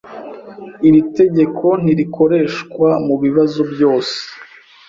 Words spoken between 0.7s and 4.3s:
Iri tegeko ntirikoreshwa mubibazo byose.